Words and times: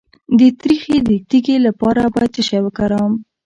د 0.39 0.41
تریخي 0.59 0.97
د 1.07 1.09
تیږې 1.29 1.57
لپاره 1.67 2.01
باید 2.13 2.31
څه 2.35 2.41
شی 2.47 2.59
وکاروم؟ 2.63 3.13